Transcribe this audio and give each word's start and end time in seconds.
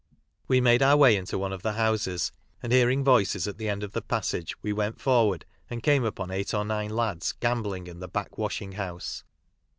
We 0.47 0.61
made 0.61 0.81
our 0.81 0.97
way 0.97 1.15
into 1.15 1.37
one 1.37 1.53
of 1.53 1.61
the 1.61 1.73
houses, 1.73 2.31
and 2.63 2.73
hearing 2.73 3.03
voices 3.03 3.47
at 3.47 3.59
the 3.59 3.69
end 3.69 3.83
of 3.83 3.91
the 3.91 4.01
passage 4.01 4.55
we 4.63 4.73
went 4.73 4.97
forward^ 4.97 5.43
and 5.69 5.83
came 5.83 6.05
upon 6.05 6.31
eight 6.31 6.55
or 6.55 6.65
nine 6.65 6.89
lads 6.89 7.33
gambling 7.33 7.85
in 7.85 7.99
the 7.99 8.07
back 8.07 8.35
washing 8.39 8.71
house. 8.71 9.23